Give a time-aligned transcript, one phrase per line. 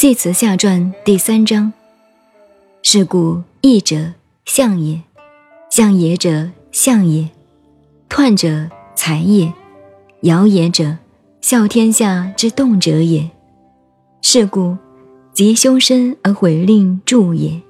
[0.00, 1.74] 系辞下传第三章。
[2.82, 4.14] 是故义者
[4.46, 4.98] 象也，
[5.68, 7.28] 象也者象也，
[8.08, 9.52] 彖者才也，
[10.22, 10.96] 爻也者
[11.42, 13.30] 孝天下之动者也。
[14.22, 14.78] 是故
[15.34, 17.60] 吉凶身而毁令助也。